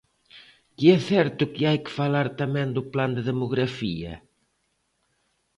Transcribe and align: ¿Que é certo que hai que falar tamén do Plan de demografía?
¿Que 0.75 0.87
é 0.97 0.99
certo 1.11 1.43
que 1.53 1.63
hai 1.69 1.79
que 1.85 1.95
falar 1.99 2.27
tamén 2.41 2.67
do 2.77 2.83
Plan 2.93 3.11
de 3.17 3.23
demografía? 3.31 4.13